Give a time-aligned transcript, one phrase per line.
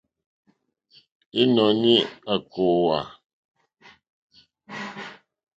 [1.41, 1.93] Ìnɔ̀ní
[2.33, 2.99] à kòòwà.